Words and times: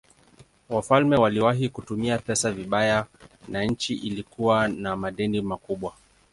Wafalme 0.69 1.15
waliwahi 1.15 1.69
kutumia 1.69 2.17
pesa 2.19 2.51
vibaya 2.51 3.05
na 3.47 3.63
nchi 3.63 3.93
ilikuwa 3.93 4.67
na 4.67 4.95
madeni 4.95 5.41
makubwa. 5.41 5.93